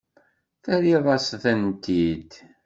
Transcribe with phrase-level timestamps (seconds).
[0.63, 2.31] Terriḍ-as-tent-id.